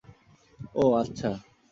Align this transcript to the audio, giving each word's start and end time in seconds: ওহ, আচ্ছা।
ওহ, 0.75 0.91
আচ্ছা। 0.99 1.29